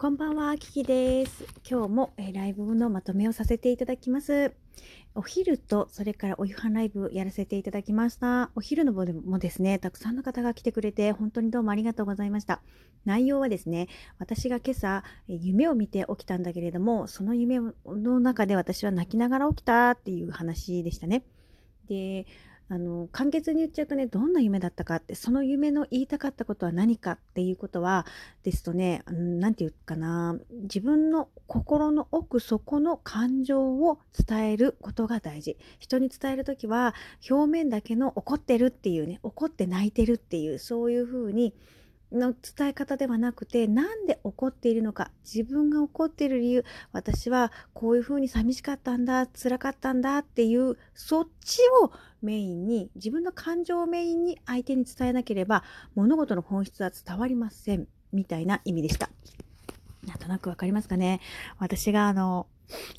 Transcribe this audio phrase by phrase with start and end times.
[0.00, 1.44] こんばんは、キキです。
[1.68, 4.52] 今日も、えライブのまとめをさせていただきます。
[5.16, 8.52] お昼と、それからお夕飯ライブやらせていただきました。
[8.54, 12.62] お昼の方でもですね、たくさんの方が来てくれて、本当にどうもありがとうございました。
[13.06, 13.88] 内容はですね、
[14.20, 21.24] 私が今朝、夢を見て起きたんだけれども、その夢の中で私は泣きながら起きたっていう話でしたね。
[21.88, 22.24] で、
[22.70, 28.04] あの簡潔に言っちゃうとねどんな夢だったかってその夢の言いたかったことは何かっていうことは
[28.42, 35.56] ですとね何て言うかな自分の心の奥底の感情を伝えることが大事。
[35.78, 36.94] 人に伝える時は
[37.28, 41.54] 表面だけの怒ってるっていうね怒って泣いてるっていうそういうふうに
[42.12, 59.10] の伝え方ではなくてなんで怒っているのか自分が怒っている理由私はこういうふうに寂しかったんだ辛かったんだっていうそっちをメインに自分の感情をメインに相手に伝えなければ物事の本質は伝わりませんみたいな意味でした。
[60.06, 61.20] なんとなくわかりますかね？
[61.58, 62.46] 私があの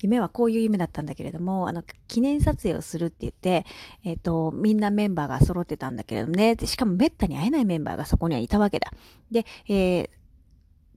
[0.02, 3.66] 夢はこういう夢だったんだけれども、あの、記念撮影をするって言って、
[4.04, 8.92] えっ、ー、と、みんなメンバーが揃ってたんだけれどもね、しかもめったに会えないメンバーがそこにはいたわけだ。
[9.32, 10.10] で、えー、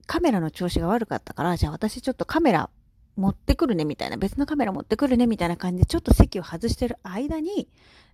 [0.05, 2.69] カメラの調子が悪かったから、じゃあ私ちょっとカメラ
[3.15, 7.67] 持ってくるねみたいな、別のカメラ持ってくるねみたいな感じで、ちょっと席を外してる間に、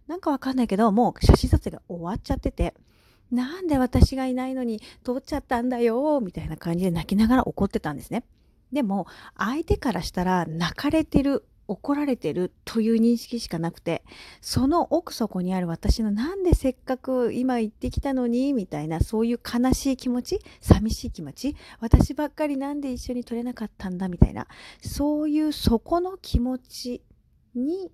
[0.08, 2.74] なんかわかんないけど、もう写真撮影が終わっちゃってて、
[3.32, 8.24] なんで私がいないのに通っちゃったんだよ、みたいな感じで泣きながら怒ってたんですね。
[8.72, 14.04] でも相手からしたら泣かれてる怒られてるという認識しかなくて
[14.42, 24.48] その奥底にある私のなんでせっかく今行ってきたのにみたいなそういう悲しい気持ち寂しい気持ち私ばっかりなんで一緒に撮れなかったんだみたいな
[24.82, 27.04] そういうそこの気持ち
[27.54, 27.92] に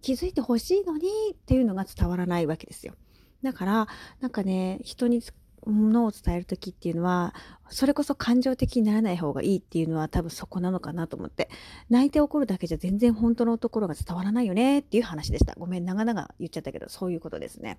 [0.00, 2.94] 気づいてほしいのにっていうのが伝わらないわけですよ。
[3.42, 3.88] だから
[4.20, 5.20] なんかね人に
[5.66, 7.34] ものを伝える時っていうのは
[7.72, 11.48] それこそ感情的にならない方がいいっていうのは多分そこなのかなと思って。
[11.90, 15.54] 泣いて怒るだけじゃ全然本当のところが伝わらないよねっていう話でした。
[15.58, 17.78] ごめん長々言っちゃったけどそういうことですね。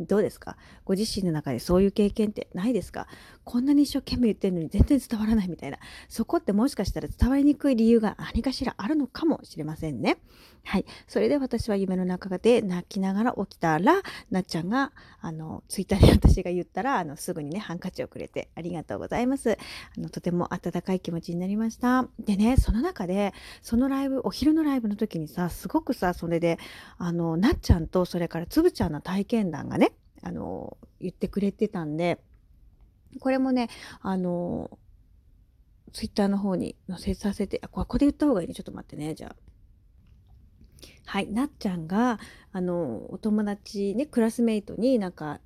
[0.00, 0.56] どうですか？
[0.84, 3.06] ご自身の中でそういう経験ってないですか？
[3.44, 5.78] こんなに一生懸命言ってるのに全然伝わらないみたいな。
[6.08, 10.18] そこってもしかしたら伝わりにくい理由が何かしらあるのかもしれませんね。
[10.64, 10.86] はい。
[11.06, 19.33] それで私は夢の中で泣きながら起きたら、なっちゃんが、あの、ツイッターで私が言ったら、あの、すぐにね、ハンカチをくれてありがとうございます。
[19.34, 19.58] ます
[19.96, 22.08] あの、とても温かい気持ちになりました。
[22.18, 26.58] でね、その中で、そのライブ、お昼のライブの時にさ、すごくさ、それで、
[26.98, 29.92] あの、なっちゃんと、それからつぶちゃんの体験談がね、
[30.22, 32.20] あの、言ってくれてたんで、
[33.20, 33.68] これもね、
[34.00, 34.78] あの、
[35.92, 38.54] ツイッターの方に載せさせて、あ、ここで言った方がいいね。
[38.54, 39.14] ちょっと待ってね。
[39.14, 39.36] じゃあ。
[41.06, 42.18] はい、なっちゃんが
[42.52, 45.38] あのお友達ねクラスメイトになんか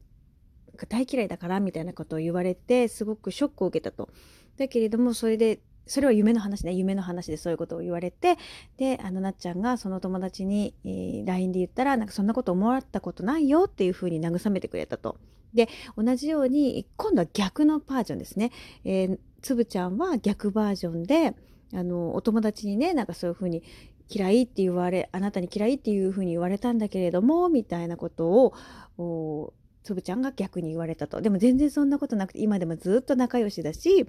[0.87, 4.09] 大嫌いだからみたいなことを言われてすごくショックを受けたと。
[4.57, 8.37] だけれどもそれでそれは夢の話ね夢の話でそういうことを言われて
[8.77, 15.17] であのなっちゃんがその友達に、えー、LINE で言ったらなんかそんなこと思わったことないよっていうふうに慰めてくれたと。
[15.55, 18.53] で同じように今度は逆のバージョンですね。
[18.85, 21.35] えー、つぶちゃんは逆バージョンで
[21.73, 23.63] あのお友達にねなんかそういうふうに
[24.11, 28.53] 嫌いって言われあなたに嫌いっていうふうに言われたんだけれどもみたいなこと
[28.97, 29.55] を
[29.89, 34.07] つぶちゃんが逆に言われたとでも全然そんなことなくて今でもずっと仲良しだし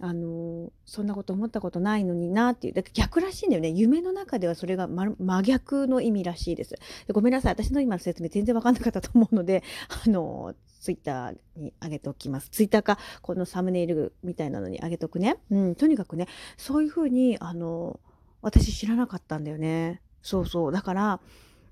[0.00, 6.74] あのそんなこと思ったことないのになっていうだから逆らしいんだよね夢の中ではそれが真逆の意味らしいです
[7.06, 9.62] でごめんなさい私の今の説明全然分かんなかったと思うので
[10.04, 12.48] あのツイッターに上げておきます。
[12.48, 15.36] ツイッターか、このサムネイルみたいなのに上げておくね。
[15.48, 18.00] うん、とにかくね、そういうふうに、あの、
[18.40, 20.02] 私知らなかったんだよね。
[20.22, 20.72] そうそう。
[20.72, 21.20] だから、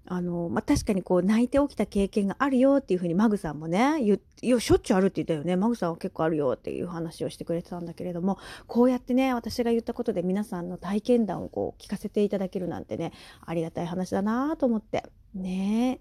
[0.06, 5.56] あの、まあ、確かにこう泣いて起きた経験があるよっていうふうにマグさんもね、いや、しょっちゅうあるって言ったよね。
[5.56, 13.12] マグさんは結構あるよっていう話をしてくれてたんだけれども、こうやってね、私が言ったことで皆さんの体験談をこう聞かせていただけるなんてね、
[13.44, 15.04] ありがたい話だなと思って。
[15.34, 16.00] ね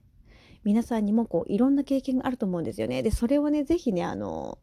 [0.65, 3.01] 皆さんにもこういろんな経験があると思うんですよね。
[3.03, 4.57] で、それをね、是非ね、あの、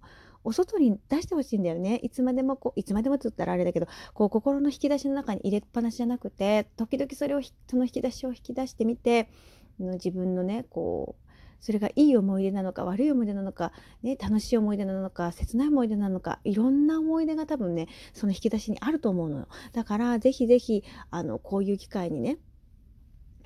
[0.46, 1.96] お外に出してほしいんだよね。
[1.96, 9.28] いつまでもこう、いつまでもつったらあれだけど、こう心の引き出しの中に入れっぱなしじゃなくて、時々それを、その引き出しを引き出してみて、
[9.78, 11.26] 自分のね、こう、
[11.60, 13.72] それがいい思い出なのか悪い思い出なのか、
[14.02, 22.38] ね、楽しい思い出なのか切ない思い出なのかいろんな思い出が多分ねその引き出しにあると思うのよだからぜひぜひあのこういう機会にね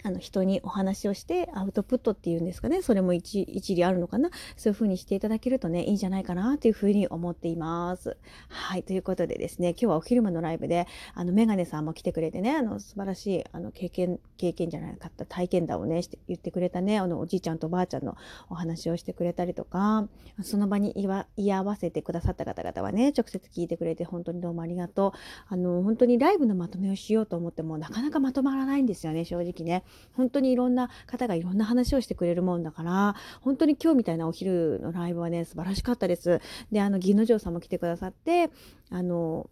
[0.03, 2.83] あの人にお話をしてアウトプットっていうんですかね。
[2.83, 4.31] それも一一理あるのかな。
[4.57, 8.17] そういう風にしていただけるとねいいんじゃないかなという風に思っています。
[8.49, 8.83] はい。
[8.83, 18.17] ということでですね今日はお昼間のライブであのメガネさんも来てくれてねあの素晴らしいあの経験経験じゃなかった体験談をねして言ってくれたねあのおじいちゃんとおばあちゃんの
[18.49, 20.09] お話をしてくれたりとか
[20.43, 20.95] その場に
[21.37, 25.19] 居合わせてくださった方々はね直接聞いてくれて本当にどうもありがとう。
[25.49, 29.85] あの本当にライブのまとめをしようと思ってもなかなかまとまらないんですよね正直ね。
[30.15, 36.41] 本当にいろんな方がいろんな話をしてくれるもんだから、本当に今日みたいなお昼のライブはね、素晴らしかったです。
[36.71, 38.51] で、あの、銀之丞さんも来てくださって、
[38.91, 39.49] あの、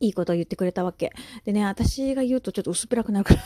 [0.00, 1.12] いいことを言ってくれたわけ。
[1.44, 3.42] でね、私が言うとちょっと薄っぺらくなるから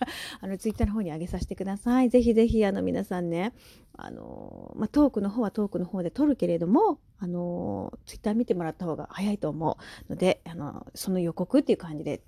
[0.40, 2.08] あの、ツイッターの方に上げさせてください。
[2.08, 3.52] ぜひぜひ、あの、皆さんね、
[3.96, 9.78] あの、まあ、トークの方はトークの方で撮るけれども、あの、ツイッター見てもらった方が早いと思
[10.08, 12.22] うので、あの、その予告っていう感じで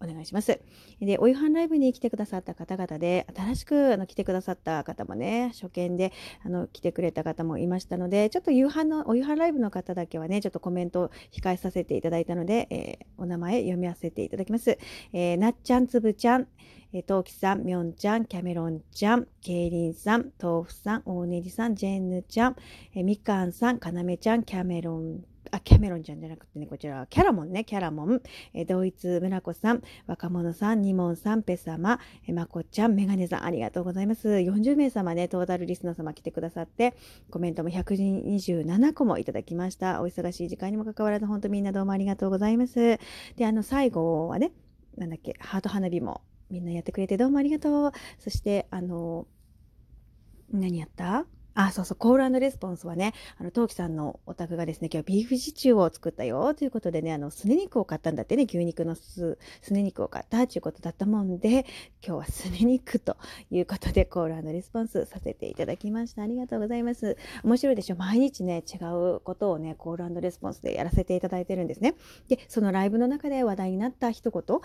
[0.00, 0.60] お願いします。
[1.00, 6.12] で、お夕飯ライブに来てくださった方々で、新しくあの来てくださった方もね、初見で
[6.44, 14.78] あの来てくれた方もいましたので、ちょっと夕飯の、お夕飯ライブの方だけはね、ちょっとコメントを控えさせていただいたので、えー、お名前読み合わせていただきます。
[15.12, 16.46] えー、なっちゃん、つぶちゃん、
[16.92, 22.56] えー、トウキさん、みょんちゃん、キャメロンちゃん、ケイリンさん、豆腐さん、大ねじさん、ジェンヌちゃん、
[22.94, 28.20] えー、みかんさん、かなめちゃん、キャメロンあ、キャメロンちゃんじゃなくてね、こちらはキャラモンね、キャラモン、
[28.54, 34.28] えドイツ村子さん、若者さん、ニモンさん、ペ様、えまこちゃん、メガネさん、ありがとうございます。
[34.28, 36.94] 40名様ね、トータルリスナー様来てくださって、
[37.30, 40.02] コメントも127個もいただきました。
[40.02, 42.98] お忙しい時間にもかかわらず、本当みんなどうもありがとうございます。
[43.36, 44.52] で、あの、最後はね、
[44.96, 47.92] なんだっけ、ハート花火もみんなやってくれてどうもありがとう。
[48.18, 49.26] そして、あの、
[50.50, 51.26] 何やった？
[51.60, 61.66] あ、そうそう、コールレスポンスはね、あの、トウキさんのお宅がですね、今日ビーフシチューを作ったよということでね、あの、すね肉を買ったんだってね、牛肉のす、すね肉を買ったということだったもんで、
[62.00, 63.16] 今日はすね肉と
[63.50, 66.22] いうことで、コールレスポンスさせていただきました。
[66.22, 67.16] ありがとうございます。
[67.42, 67.96] 面白いでしょ？
[67.96, 68.76] 毎日ね、違
[69.16, 71.96] うことをね、コールレスポンスでやらせていただいてるんですね。
[72.28, 74.62] で、そのライブの中で話題になった一言を、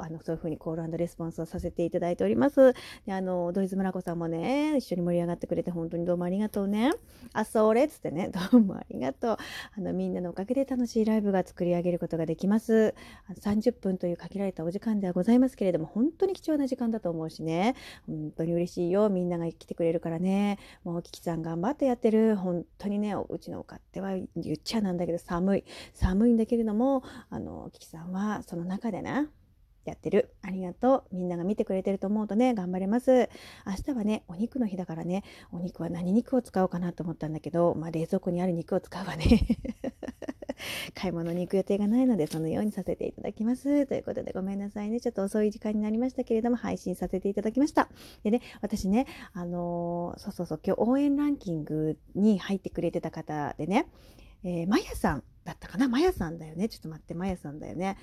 [0.00, 2.72] あの、そういうふうにコールレスポンスをさせていただいております。
[3.04, 6.92] で、あの、土井村子さんもね、一緒に盛り上がってくれて本当にどうもありりがとうね。
[7.32, 9.36] あ、それっつってね、 どうもありがとう。
[9.76, 12.94] あの、みんなのおかげで楽しいライブが作り上げることができます。
[13.40, 17.74] 30分という限られたお時間ではございますけれども、本当に貴重な時間だと思うしね、
[18.06, 19.08] 本当に嬉しいよ。
[19.08, 20.58] みんなが来てくれるからね。
[20.84, 22.36] もう、キキさん頑張ってやってる。
[22.36, 25.64] 本当にね、うちのお勝手は言っちゃなんだけど、寒い。
[25.94, 29.28] 寒いんだけれども、あの、キキさんはその中でね、
[29.90, 30.34] やってる。
[30.42, 31.16] ありがとう。
[31.16, 33.28] みんなが見てくれてると思うとね、頑張れます。
[33.66, 35.22] 明日はね、お肉の日だからね、
[35.52, 39.24] お肉は何肉を使おうかなと思ったんだけど、まあ、冷蔵庫にある肉を使うわね。
[40.94, 43.86] 買い物に行く予定がないので、そのようにさせていただきます。
[43.86, 45.00] ということで、ごめんなさいね。
[45.00, 47.88] ちょっと遅い時間になりましたけれども、配信させていただきました。
[48.22, 53.86] でね、私ね、あのー、そうそうそう、今日応援ランキングに入ってくれてた方でね、
[54.44, 55.88] えー、まやさんだったかな？
[55.88, 56.68] まやさんだよね。
[56.68, 57.96] ちょっと待って、まやさんだよね。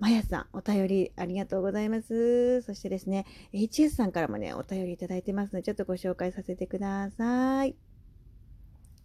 [0.00, 2.62] まやさん、お便りありがとうございます。
[2.62, 7.76] そしてですね、HS さんからもね、お便りいただいてますので、ちょっとご紹介させてください。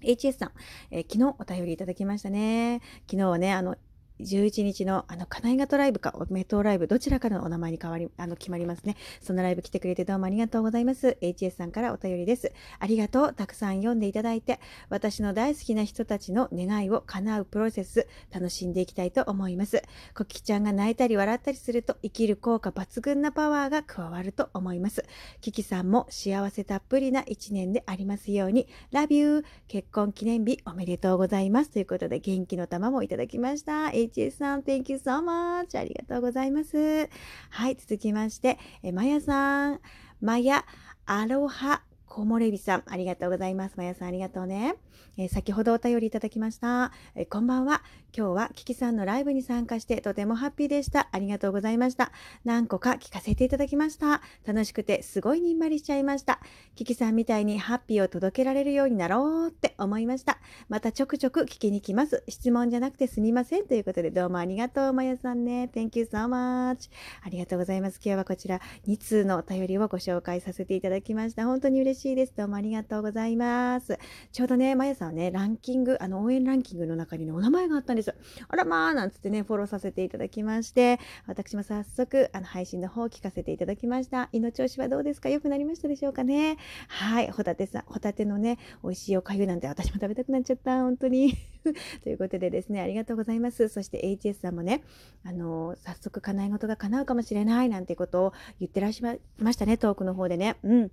[0.01, 0.51] HS さん、
[0.91, 2.79] えー、昨日お便りいただきましたね。
[3.11, 3.75] 昨日はね、あの、
[4.19, 8.95] 11日のあの、金井型ライブか、メトライブ、どちらかのお名前に変わり、あの、決まりますね。
[9.21, 11.17] そのライブ来てくれてどうもありがとうございます。
[11.21, 12.51] HS さんからお便りです。
[12.79, 13.33] ありがとう。
[13.33, 14.59] たくさん読んでいただいて、
[14.89, 19.83] 私の大好きな人たちの願いを叶うプロセス、楽しんでいきたいと思います。
[20.13, 25.03] コキちゃんが泣いたり笑ったりすると、生きる効果抜群なパワーが加わると思います。
[25.41, 29.45] キキさんも幸せたっぷりな一年でありますように、Love you!
[29.67, 31.71] 結婚記念日おめでとうございます。
[31.71, 33.91] ということで、元気の玉もいただきました。
[34.09, 35.79] HS さん、Thank you so much.
[35.79, 37.09] ありがとうございます。
[37.49, 39.79] はい、続きまして、えまやさん、
[40.21, 40.65] まや、
[41.05, 43.75] アロハ、コモレビさん、ありがとうございます。
[43.77, 44.75] まやさん、ありがとうね。
[45.17, 47.83] えー、先ほどお便りいただきました、えー、こんばんは。
[48.17, 51.09] 今日はキキさんのライブに参加してとてもハッピーでした。
[51.11, 52.13] ありがとうございました。
[52.45, 54.21] 何個か聞かせていただきました。
[54.45, 56.39] 楽しくてすごいにんまりしちゃいました。
[56.75, 60.39] キキさんみたいにハッピーを届けられるようになろうって思いました。
[60.69, 62.23] またちょくちょく聞きに来ます。
[62.29, 63.67] 質問じゃなくてすみません。
[63.67, 65.69] ということでどうもありがとう、まやさんね。
[65.73, 66.89] Thank you so much.
[67.21, 67.99] ありがとうございます。
[68.01, 71.43] 今日はこちら2通のお便りをご紹介させていただきました。
[71.43, 72.33] 本当に嬉しいです。
[72.37, 73.99] どうもありがとうございます。
[74.31, 78.04] ちょうどね、まやさんはね、ランキング、あの応援ランキングの中にね、お名前があったんです。
[78.47, 84.29] あらまあ、なんつってね、フォローさせていただきまして、私も早速、あの、配信の方を聞かせていただきました。
[84.31, 85.29] 胃の調子はどうですか？
[85.29, 86.57] 良くなりましたでしょうかね？
[86.87, 90.81] はい、ホタテさん、ホタテのね、美味しいおかゆなんて私も食べたくなっちゃった。
[90.81, 91.35] 本当に。
[92.03, 93.67] ということでですね、ありがとうございます。
[93.69, 94.83] そして HS さんもね、
[95.23, 100.57] あの、早速叶い事が叶うかもしれないなんてことを言ってらっしゃいましたね、トークの方でね。
[100.63, 100.91] うん。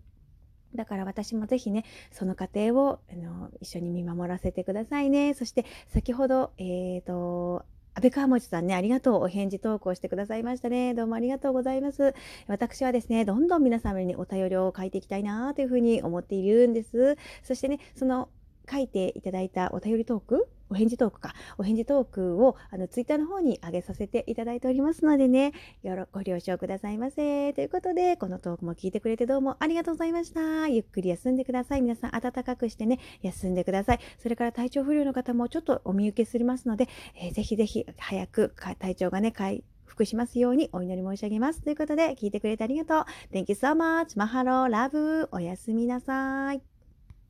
[0.74, 5.34] だから私もぜひね、その過程をあの一緒に見守らせてくださいね。
[5.34, 7.64] そして先ほど、えっ、ー、と、
[7.94, 9.24] 安倍川餅さんね、ありがとう。
[9.24, 10.94] お返事投稿してくださいましたね。
[10.94, 12.14] どうもありがとうございます。
[12.46, 17.18] 私はですね、どんどん皆様にお便りを書いていきたいなというふうに思っているんです。
[17.42, 18.30] そしてね、その
[18.70, 20.48] 書いていただいたお便りトーク？
[20.70, 21.34] お返事トークか。
[21.58, 25.52] お返事トークをあのツイッターの方に上げさせていただいておりますのでね、
[25.82, 27.52] よろご了承くださいませ。
[27.52, 30.68] ということで、このトークも聞いてくれてどうもありがとうございました。
[30.68, 31.82] ゆっくり休んでください。
[31.82, 34.00] 皆さん暖かくしてね、休んでください。
[34.18, 36.88] それから体調不良の方もちょっとお見受けすりますので、
[37.20, 41.60] えー、ぜひぜひ早く体調がね、回復しますようにお祈り申し上げます。
[41.60, 43.36] ということで、聞いてくれてありがとう。
[43.36, 44.18] Thank you so much.
[44.18, 45.28] マハロー、ラブ。
[45.32, 46.71] おやすみなさい。